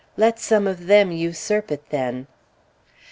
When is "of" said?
0.65-0.87